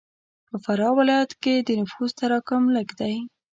په 0.47 0.55
فراه 0.63 0.93
ولایت 0.99 1.31
کښې 1.41 1.55
د 1.67 1.69
نفوس 1.81 2.11
تراکم 2.19 2.63
لږ 2.75 2.87
دی. 2.99 3.15